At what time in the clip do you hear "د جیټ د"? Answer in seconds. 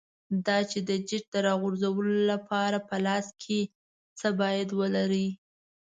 0.89-1.35